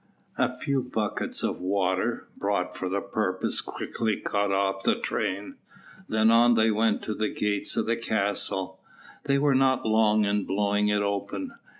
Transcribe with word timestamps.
A 0.39 0.57
few 0.57 0.81
buckets 0.81 1.43
of 1.43 1.61
water, 1.61 2.27
brought 2.35 2.75
for 2.75 2.89
the 2.89 3.01
purpose, 3.01 3.61
quickly 3.61 4.17
cut 4.19 4.51
off 4.51 4.81
the 4.81 4.95
train; 4.95 5.57
then 6.09 6.31
on 6.31 6.55
they 6.55 6.71
went 6.71 7.03
to 7.03 7.13
the 7.13 7.29
gates 7.29 7.77
of 7.77 7.85
the 7.85 7.95
castle. 7.97 8.79
They 9.25 9.37
were 9.37 9.53
not 9.53 9.85
long 9.85 10.25
in 10.25 10.45
blowing 10.45 10.87
it 10.87 11.03
open. 11.03 11.53